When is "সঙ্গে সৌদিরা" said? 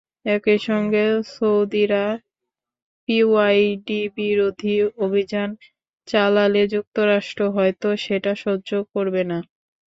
0.67-2.03